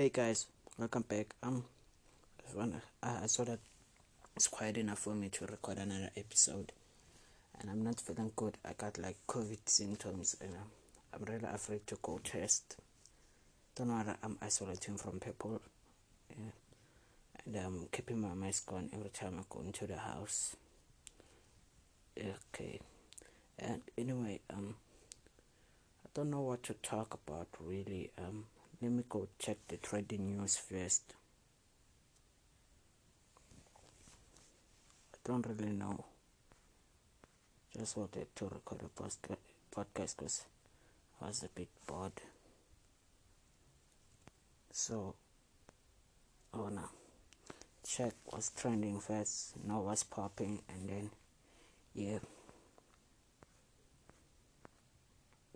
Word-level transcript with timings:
Hey 0.00 0.08
guys, 0.08 0.46
welcome 0.78 1.04
back. 1.06 1.34
Um, 1.42 1.62
I 3.02 3.26
saw 3.26 3.44
that 3.44 3.58
it's 4.34 4.48
quiet 4.48 4.78
enough 4.78 5.00
for 5.00 5.14
me 5.14 5.28
to 5.28 5.44
record 5.44 5.76
another 5.76 6.08
episode, 6.16 6.72
and 7.60 7.68
I'm 7.68 7.84
not 7.84 8.00
feeling 8.00 8.32
good. 8.34 8.56
I 8.64 8.72
got 8.72 8.96
like 8.96 9.18
COVID 9.28 9.58
symptoms, 9.66 10.38
and 10.40 10.54
um, 10.54 10.70
I'm 11.12 11.24
really 11.30 11.52
afraid 11.52 11.86
to 11.88 11.98
go 12.00 12.18
test. 12.24 12.78
Don't 13.74 13.88
know 13.88 14.02
I'm 14.22 14.38
isolating 14.40 14.96
from 14.96 15.20
people, 15.20 15.60
yeah. 16.30 16.52
and 17.44 17.56
I'm 17.56 17.88
keeping 17.92 18.22
my 18.22 18.32
mask 18.32 18.72
on 18.72 18.88
every 18.94 19.10
time 19.10 19.36
I 19.38 19.42
go 19.50 19.60
into 19.60 19.86
the 19.86 19.98
house. 19.98 20.56
Okay, 22.18 22.80
and 23.58 23.82
anyway, 23.98 24.40
um, 24.48 24.76
I 26.06 26.08
don't 26.14 26.30
know 26.30 26.40
what 26.40 26.62
to 26.62 26.72
talk 26.72 27.12
about 27.12 27.48
really. 27.60 28.12
Um 28.16 28.46
let 28.80 28.90
me 28.90 29.02
go 29.08 29.28
check 29.38 29.58
the 29.68 29.76
trading 29.76 30.36
news 30.36 30.56
first. 30.56 31.14
I 35.14 35.18
don't 35.24 35.46
really 35.46 35.72
know 35.72 36.04
just 37.80 37.96
wanted 37.96 38.26
to 38.36 38.44
record 38.44 38.82
a 38.82 39.00
podcast 39.74 40.16
because 40.16 40.44
I 41.22 41.28
was 41.28 41.42
a 41.42 41.48
bit 41.48 41.68
bored. 41.86 42.12
So 44.72 45.14
I 46.52 46.58
wanna 46.58 46.84
check 47.86 48.12
what's 48.26 48.50
trending 48.50 49.00
first 49.00 49.54
know 49.66 49.80
what's 49.80 50.02
popping 50.02 50.60
and 50.68 50.88
then 50.88 51.10
yeah. 51.94 52.18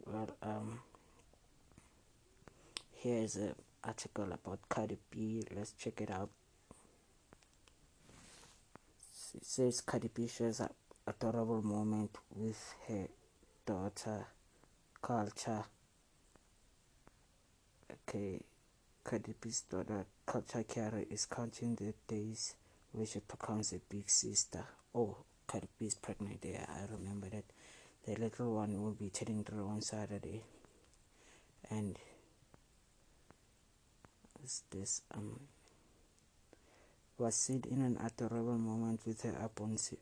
Well 0.06 0.30
um 0.42 0.80
here's 3.04 3.36
an 3.36 3.54
article 3.84 4.24
about 4.32 4.60
Cardi 4.66 4.96
B. 5.10 5.44
Let's 5.54 5.72
check 5.72 6.00
it 6.00 6.10
out. 6.10 6.30
It 9.34 9.44
says 9.44 9.82
Cardi 9.82 10.08
B 10.08 10.26
shares 10.26 10.60
an 10.60 10.70
adorable 11.06 11.60
moment 11.60 12.16
with 12.34 12.74
her 12.88 13.08
daughter, 13.66 14.24
Kulture. 15.02 15.64
Okay, 18.08 18.40
Cardi 19.04 19.34
B's 19.38 19.60
daughter, 19.62 20.06
Kulture 20.26 20.64
Kiara, 20.64 21.04
is 21.12 21.26
counting 21.26 21.74
the 21.74 21.92
days 22.08 22.54
where 22.92 23.04
she 23.04 23.20
becomes 23.20 23.74
a 23.74 23.80
big 23.86 24.08
sister. 24.08 24.64
Oh, 24.94 25.18
Cardi 25.46 25.68
B 25.78 25.86
is 25.86 25.94
pregnant. 25.94 26.38
Yeah, 26.42 26.64
I 26.66 26.90
remember 26.90 27.28
that. 27.28 27.44
The 28.06 28.18
little 28.18 28.54
one 28.54 28.82
will 28.82 28.92
be 28.92 29.10
turning 29.10 29.44
three 29.44 29.58
on 29.60 29.82
Saturday, 29.82 30.42
and 31.70 31.98
is 34.44 34.62
this 34.70 35.00
um 35.14 35.40
was 37.16 37.34
seen 37.34 37.62
in 37.70 37.80
an 37.80 37.96
adorable 38.04 38.58
moment 38.58 39.00
with 39.06 39.22
her 39.22 39.34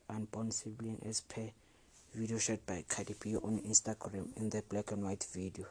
unborn 0.09 0.51
sibling 0.51 1.01
as 1.07 1.21
per 1.21 1.51
video 2.15 2.39
shot 2.39 2.59
by 2.67 2.83
Cardi 2.89 3.15
B 3.21 3.37
on 3.37 3.61
Instagram 3.61 4.37
in 4.37 4.49
the 4.51 4.63
black 4.69 4.93
and 4.93 5.05
white 5.05 5.27
video. 5.33 5.67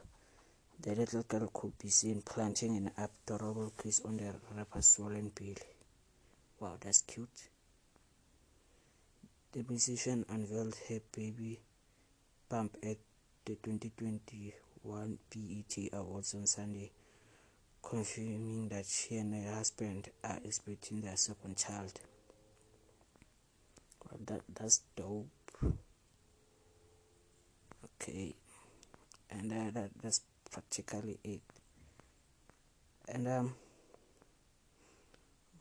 The 0.79 0.95
little 0.95 1.23
girl 1.23 1.49
could 1.51 1.77
be 1.79 1.89
seen 1.89 2.21
planting 2.21 2.77
an 2.77 2.91
adorable 2.97 3.73
kiss 3.81 4.01
on 4.05 4.17
the 4.17 4.33
rapper's 4.55 4.85
swollen 4.85 5.29
belly. 5.29 5.57
Wow, 6.59 6.77
that's 6.79 7.01
cute. 7.01 7.49
The 9.51 9.65
musician 9.67 10.25
unveiled 10.29 10.75
her 10.89 10.99
baby 11.11 11.59
bump 12.49 12.77
at 12.83 12.97
the 13.45 13.55
2021 13.55 15.17
BET 15.29 15.89
Awards 15.93 16.35
on 16.35 16.45
Sunday 16.45 16.91
confirming 17.81 18.69
that 18.69 18.85
she 18.85 19.17
and 19.17 19.33
her 19.33 19.55
husband 19.55 20.09
are 20.23 20.39
expecting 20.43 21.01
their 21.01 21.17
second 21.17 21.57
child. 21.57 21.99
Well, 24.03 24.19
that 24.27 24.41
that's 24.53 24.81
dope. 24.95 25.27
Okay, 28.01 28.35
and 29.29 29.51
uh, 29.51 29.71
that 29.73 29.89
that's 30.01 30.21
practically 30.49 31.19
it. 31.23 31.41
And 33.07 33.27
um, 33.27 33.55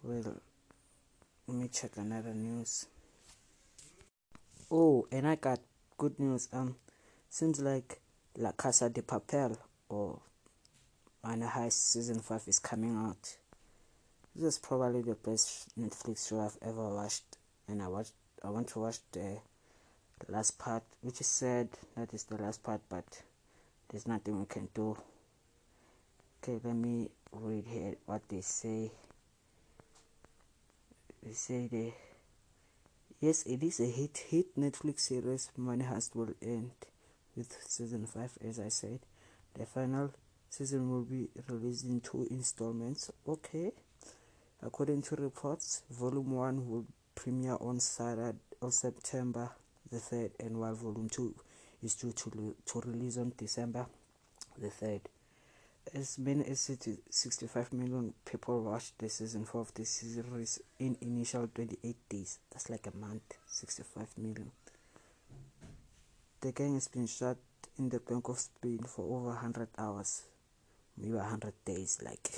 well, 0.03 0.41
let 1.47 1.57
me 1.57 1.69
check 1.69 1.93
another 1.97 2.35
news. 2.35 2.87
Oh, 4.71 5.07
and 5.11 5.27
I 5.27 5.35
got 5.35 5.61
good 5.99 6.19
news. 6.21 6.49
Um, 6.53 6.77
seems 7.29 7.61
like 7.61 8.01
La 8.39 8.53
Casa 8.53 8.89
de 8.89 9.03
Papel 9.03 9.57
or 9.89 10.21
Money 11.23 11.45
Heist 11.47 11.73
season 11.73 12.21
5 12.21 12.45
is 12.47 12.59
coming 12.59 12.97
out. 12.97 13.37
This 14.35 14.55
is 14.55 14.59
probably 14.59 15.03
the 15.03 15.15
best 15.15 15.69
Netflix 15.79 16.29
show 16.29 16.41
I've 16.41 16.57
ever 16.67 16.89
watched, 16.89 17.37
and 17.69 17.83
I 17.83 17.89
watched. 17.89 18.15
I 18.43 18.49
want 18.49 18.69
to 18.69 18.79
watch 18.79 18.97
the, 19.13 19.37
the 20.25 20.33
last 20.33 20.59
part, 20.59 20.83
which 21.03 21.21
is 21.21 21.27
sad 21.27 21.69
that 21.95 22.15
is 22.15 22.25
the 22.25 22.37
last 22.37 22.63
part, 22.63 22.81
but 22.89 23.05
there's 23.91 24.09
nothing 24.09 24.41
we 24.41 24.47
can 24.47 24.69
do. 24.75 24.97
Okay, 26.43 26.59
let 26.65 26.75
me 26.75 27.11
read 27.33 27.67
here 27.67 27.97
what 28.07 28.23
they 28.31 28.41
say. 28.41 28.91
They 31.23 31.33
say 31.33 31.69
they 31.71 31.93
yes, 33.21 33.43
it 33.45 33.63
is 33.63 33.79
a 33.81 33.85
hit 33.85 34.25
hit 34.31 34.59
Netflix 34.59 35.01
series. 35.01 35.51
Money 35.55 35.85
Heist 35.85 36.17
will 36.17 36.33
end 36.41 36.71
with 37.37 37.59
season 37.69 38.07
five, 38.07 38.33
as 38.43 38.59
I 38.59 38.69
said. 38.69 39.01
The 39.53 39.67
final 39.67 40.13
season 40.51 40.91
will 40.91 41.05
be 41.05 41.29
released 41.49 41.85
in 41.85 42.01
two 42.01 42.27
installments. 42.31 43.11
Okay. 43.27 43.73
According 44.63 45.03
to 45.03 45.17
reports, 45.17 45.83
Volume 45.91 46.33
1 46.33 46.69
will 46.69 46.85
premiere 47.15 47.57
on 47.61 47.81
Saturday, 47.81 48.37
on 48.61 48.73
September 48.73 49.51
the 49.91 49.97
3rd, 49.97 50.33
and 50.41 50.59
while 50.59 50.75
Volume 50.75 51.09
2 51.09 51.35
is 51.83 51.95
due 51.95 52.13
to, 52.13 52.55
to 52.67 52.81
release 52.81 53.17
on 53.17 53.33
December 53.39 53.87
the 54.59 54.69
3rd. 54.69 55.01
As 55.95 56.19
many 56.19 56.45
as 56.45 56.71
65 57.09 57.73
million 57.73 58.13
people 58.25 58.63
watched 58.63 58.99
the 58.99 59.09
season 59.09 59.45
4 59.45 59.61
of 59.63 59.75
the 59.75 59.85
series 59.85 60.61
in 60.79 60.97
initial 61.01 61.49
28 61.55 61.97
days. 62.09 62.39
That's 62.51 62.69
like 62.69 62.87
a 62.87 62.97
month, 62.97 63.23
65 63.47 64.19
million. 64.19 64.51
The 66.43 66.53
game 66.53 66.75
has 66.75 66.89
been 66.89 67.07
shot 67.07 67.39
in 67.79 67.89
the 67.89 68.01
Bank 68.01 68.29
of 68.29 68.39
Spain 68.39 68.81
for 68.87 69.05
over 69.05 69.29
100 69.31 69.69
hours 69.79 70.25
maybe 70.97 71.15
100 71.15 71.53
days 71.65 71.99
like 72.05 72.31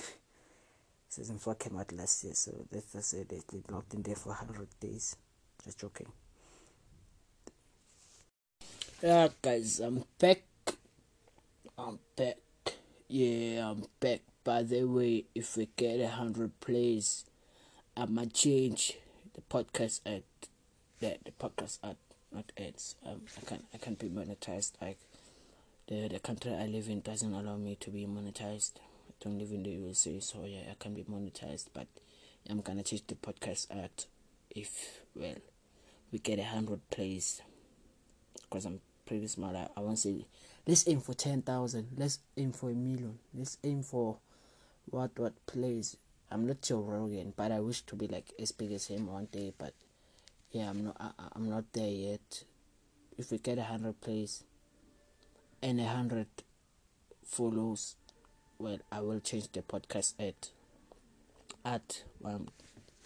season 1.09 1.39
4 1.39 1.55
came 1.57 1.79
out 1.79 1.93
last 1.93 2.25
year 2.25 2.35
so 2.35 2.53
let's 2.73 2.93
just 2.93 3.11
say 3.11 3.25
they've 3.29 3.47
been 3.47 3.65
locked 3.71 3.95
in 3.95 4.03
there 4.03 4.17
for 4.17 4.31
100 4.31 4.69
days. 4.81 5.17
Just 5.65 5.79
joking. 5.79 6.11
Yeah 9.03 9.29
guys 9.41 9.81
i'm 9.81 10.05
back. 10.19 10.43
I'm 11.77 11.99
back. 12.17 12.37
Yeah 13.09 13.71
i'm 13.71 13.85
back. 14.01 14.21
By 14.45 14.63
the 14.63 14.85
way 14.85 15.25
if 15.35 15.57
we 15.57 15.69
get 15.77 16.01
a 16.01 16.09
hundred 16.09 16.59
plays 16.61 17.25
i 17.97 18.07
might 18.07 18.33
change 18.35 18.95
the 19.35 19.41
podcast 19.43 20.01
at 20.07 20.23
the, 21.01 21.19
the 21.25 21.31
podcast 21.33 21.79
at 21.85 21.97
not 22.33 22.51
ads 22.59 22.97
um 23.07 23.21
i 23.37 23.45
can 23.45 23.63
i 23.75 23.79
can 23.79 23.95
be 23.95 24.09
monetized. 24.09 24.73
Like 24.81 24.99
the 25.89 26.09
the 26.09 26.19
country 26.19 26.53
I 26.55 26.67
live 26.67 26.89
in 26.89 27.01
doesn't 27.01 27.33
allow 27.33 27.57
me 27.57 27.77
to 27.81 27.91
be 27.91 28.07
monetized. 28.07 28.73
I 29.09 29.13
don't 29.21 29.39
live 29.39 29.53
in 29.53 29.63
the 29.63 29.71
USA, 29.71 30.21
so 30.21 30.45
yeah, 30.45 30.71
I 30.71 30.75
can 30.79 30.95
be 30.95 31.05
monetized. 31.05 31.67
But 31.75 31.87
I'm 32.49 32.61
gonna 32.61 32.83
change 32.83 33.07
the 33.07 33.15
podcast 33.15 33.67
at 33.71 34.07
if 34.51 35.01
well 35.15 35.37
we 36.13 36.19
get 36.19 36.39
a 36.39 36.45
hundred 36.45 36.89
plays 36.91 37.43
because 38.43 38.65
I'm 38.65 38.81
pretty 39.07 39.27
smart. 39.27 39.57
I, 39.57 39.69
I 39.77 39.81
want 39.81 39.97
to 39.97 40.03
say 40.03 40.27
let's 40.67 40.87
aim 40.87 41.01
for 41.01 41.15
ten 41.15 41.43
thousand. 41.43 41.89
Let's 41.97 42.19
aim 42.37 42.53
for 42.53 42.71
a 42.71 42.75
million. 42.75 43.19
Let's 43.35 43.59
aim 43.65 43.83
for 43.83 44.19
what 44.91 45.19
what 45.19 45.47
plays. 45.47 45.97
I'm 46.31 46.47
not 46.47 46.63
Joe 46.63 46.81
Rogan, 46.81 47.35
but 47.37 47.53
I 47.53 47.61
wish 47.61 47.83
to 47.83 47.97
be 47.97 48.07
like 48.07 48.33
as 48.39 48.53
big 48.53 48.73
as 48.73 48.87
him 48.87 49.07
one 49.07 49.29
day. 49.31 49.53
But 49.57 49.75
yeah, 50.53 50.71
I'm 50.71 50.85
not. 50.85 50.97
I, 51.01 51.11
I'm 51.33 51.51
not 51.51 51.65
there 51.73 51.91
yet. 51.91 52.45
If 53.19 53.31
we 53.31 53.39
get 53.39 53.59
a 53.59 53.65
hundred 53.65 54.01
plays 54.01 54.45
and 55.63 55.81
a 55.81 55.85
hundred 55.87 56.27
follows, 57.25 57.95
well, 58.59 58.79
I 58.91 59.01
will 59.01 59.21
change 59.21 59.51
the 59.53 59.63
podcast 59.63 60.15
at 60.19 60.51
at 61.65 62.03
I'm 62.25 62.49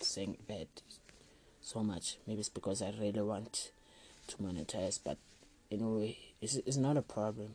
saying 0.00 0.38
at 0.49 0.82
so 1.61 1.82
much. 1.82 2.17
Maybe 2.26 2.41
it's 2.41 2.49
because 2.49 2.82
I 2.82 2.93
really 2.99 3.20
want 3.20 3.70
to 4.29 4.37
monetize, 4.38 4.99
but 5.03 5.19
anyway, 5.70 6.17
it's 6.41 6.56
it's 6.56 6.76
not 6.76 6.97
a 6.97 7.03
problem 7.03 7.55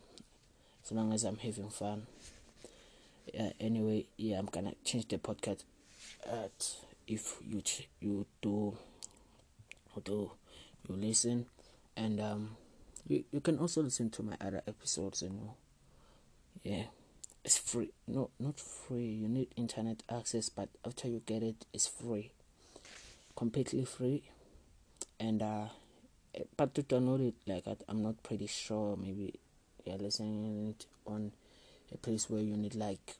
as 0.83 0.91
long 0.91 1.13
as 1.13 1.23
I'm 1.23 1.37
having 1.37 1.69
fun. 1.69 2.07
Yeah. 3.33 3.51
Anyway, 3.59 4.05
yeah, 4.17 4.39
I'm 4.39 4.47
gonna 4.47 4.73
change 4.83 5.07
the 5.07 5.17
podcast 5.17 5.63
at 6.25 6.75
if 7.07 7.37
you 7.47 7.61
ch- 7.61 7.87
you 7.99 8.25
do 8.41 8.77
do 10.03 10.31
you 10.87 10.95
listen 10.95 11.45
and 11.95 12.19
um 12.19 12.57
you, 13.07 13.23
you 13.31 13.41
can 13.41 13.57
also 13.59 13.81
listen 13.81 14.09
to 14.11 14.23
my 14.23 14.35
other 14.39 14.61
episodes 14.67 15.21
and 15.21 15.33
you 15.33 15.39
know, 15.39 15.55
yeah. 16.63 16.83
It's 17.43 17.57
free. 17.57 17.91
No 18.07 18.29
not 18.39 18.59
free. 18.59 19.05
You 19.05 19.27
need 19.27 19.47
internet 19.55 20.03
access 20.09 20.49
but 20.49 20.69
after 20.85 21.07
you 21.07 21.21
get 21.25 21.41
it 21.41 21.65
it's 21.73 21.87
free. 21.87 22.31
Completely 23.35 23.83
free. 23.85 24.23
And 25.19 25.41
uh 25.41 25.67
but 26.55 26.75
to 26.75 26.83
download 26.83 27.27
it 27.27 27.33
like 27.47 27.67
I, 27.67 27.75
i'm 27.89 28.03
not 28.03 28.21
pretty 28.21 28.47
sure. 28.47 28.95
Maybe 28.95 29.39
you're 29.85 29.97
listening 29.97 30.69
it 30.69 30.85
on 31.07 31.31
a 31.91 31.97
place 31.97 32.29
where 32.29 32.41
you 32.41 32.55
need 32.55 32.75
like 32.75 33.15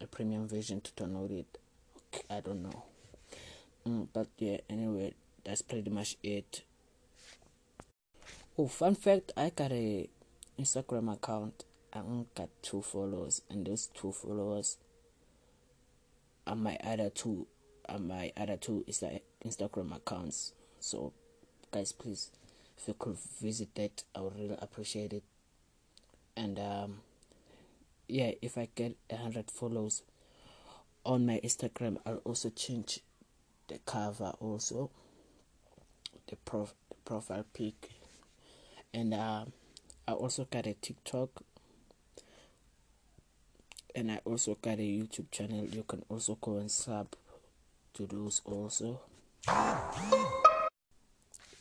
a 0.00 0.06
premium 0.06 0.48
version 0.48 0.80
to 0.80 0.90
download 0.92 1.30
it. 1.30 1.58
I 2.28 2.40
don't 2.40 2.64
know. 2.64 2.82
Mm, 3.86 4.08
but 4.12 4.26
yeah 4.38 4.58
anyway 4.68 5.14
that's 5.44 5.62
pretty 5.62 5.90
much 5.90 6.16
it 6.22 6.62
oh 8.58 8.66
fun 8.68 8.94
fact 8.94 9.32
i 9.36 9.50
got 9.50 9.72
a 9.72 10.08
instagram 10.58 11.12
account. 11.12 11.64
I 11.92 11.98
only 12.00 12.26
got 12.34 12.48
two 12.62 12.80
followers 12.82 13.42
and 13.50 13.66
those 13.66 13.86
two 13.88 14.12
followers 14.12 14.78
are 16.46 16.56
my 16.56 16.78
other 16.82 17.10
two 17.10 17.46
are 17.88 17.98
my 17.98 18.32
other 18.36 18.56
two 18.56 18.84
is 18.86 19.02
like 19.02 19.24
instagram 19.44 19.94
accounts. 19.94 20.52
So 20.80 21.12
guys 21.70 21.92
please 21.92 22.30
if 22.78 22.88
you 22.88 22.94
could 22.98 23.16
visit 23.40 23.74
that 23.74 24.04
i 24.14 24.20
would 24.20 24.38
really 24.38 24.56
appreciate 24.60 25.12
it. 25.12 25.24
And 26.36 26.58
um 26.58 27.00
yeah 28.08 28.32
if 28.40 28.56
i 28.58 28.68
get 28.74 28.96
a 29.10 29.16
hundred 29.16 29.50
follows 29.50 30.02
on 31.04 31.26
my 31.26 31.40
instagram 31.42 31.98
i'll 32.06 32.22
also 32.24 32.50
change 32.50 33.00
the 33.68 33.78
cover 33.86 34.32
also 34.40 34.90
the 36.28 36.36
prof 36.36 36.74
the 36.90 36.96
profile 37.04 37.44
pic 37.54 37.91
and 38.94 39.14
uh, 39.14 39.44
i 40.06 40.12
also 40.12 40.46
got 40.50 40.66
a 40.66 40.74
tiktok. 40.74 41.30
And 43.94 44.10
i 44.10 44.20
also 44.24 44.56
got 44.60 44.78
a 44.78 44.82
youtube 44.82 45.30
channel. 45.30 45.66
You 45.66 45.82
can 45.82 46.02
also 46.08 46.38
go 46.40 46.56
and 46.56 46.70
sub 46.70 47.08
to 47.94 48.06
those 48.06 48.40
also. 48.44 49.00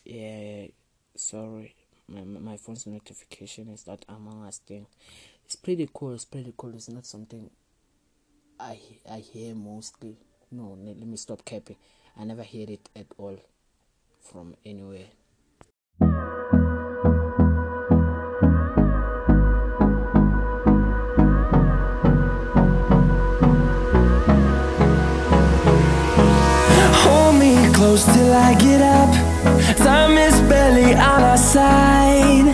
Yeah 0.05 0.67
sorry. 1.15 1.75
My, 2.07 2.21
my 2.21 2.57
phone's 2.57 2.87
notification 2.87 3.69
is 3.69 3.83
that 3.83 4.03
among 4.09 4.43
us 4.45 4.57
thing. 4.59 4.85
It's 5.45 5.55
pretty 5.55 5.89
cool. 5.93 6.13
It's 6.13 6.25
pretty 6.25 6.53
cool. 6.57 6.73
It's 6.73 6.89
not 6.89 7.05
something 7.05 7.49
i 8.59 8.77
i 9.09 9.17
hear 9.17 9.55
mostly. 9.55 10.15
No 10.51 10.77
let 10.81 10.97
me 10.97 11.17
stop 11.17 11.43
capping. 11.45 11.77
I 12.17 12.23
never 12.23 12.43
hear 12.43 12.69
it 12.69 12.89
at 12.95 13.07
all 13.17 13.37
from 14.21 14.55
anywhere 14.65 15.07
close 27.91 28.05
till 28.15 28.33
I 28.33 28.53
get 28.53 28.81
up. 28.81 29.11
Time 29.75 30.17
is 30.17 30.35
barely 30.49 30.93
on 30.93 31.21
our 31.31 31.41
side. 31.55 32.47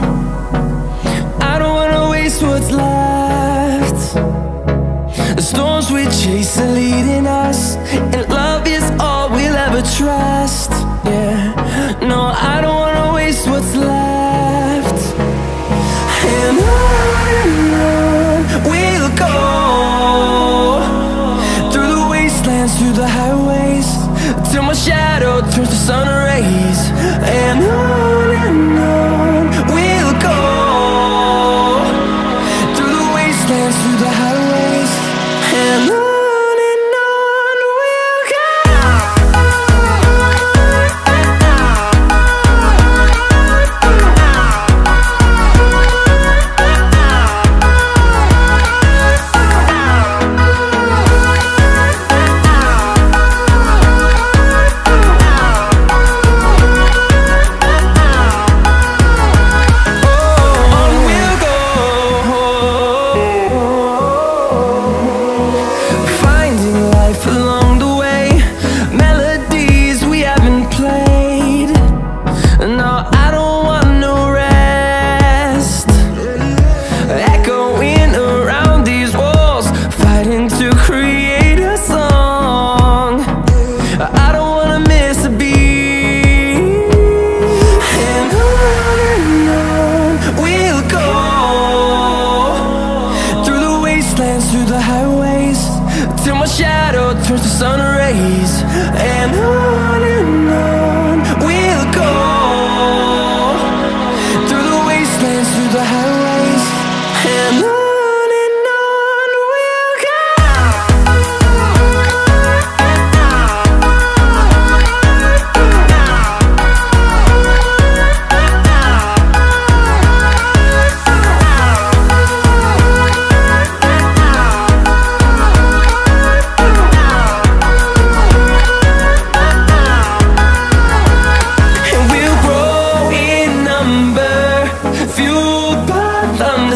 I 1.52 1.54
don't 1.60 1.76
wanna 1.82 2.10
waste 2.10 2.42
what's 2.42 2.72
left. 2.72 4.00
The 5.40 5.46
storms 5.52 5.92
we 5.92 6.04
chase 6.22 6.54
are 6.64 6.74
leading 6.82 7.28
us, 7.28 7.57
sun 25.98 26.08
rays. 26.08 26.80
And 27.30 27.64
on 27.64 28.07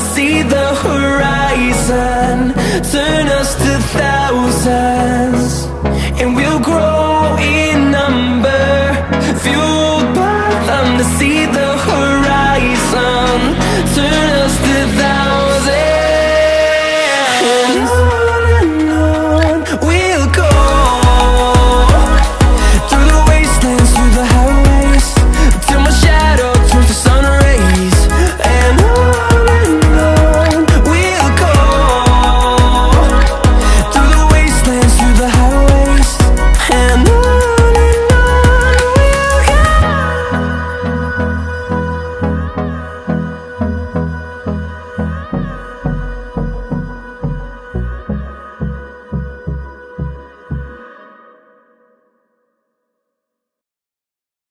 see 0.02 0.42
the 0.42 0.68
horizon, 0.84 1.31